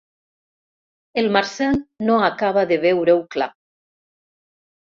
[1.13, 1.77] El Marcel
[2.09, 3.53] no acaba de veure-ho clar.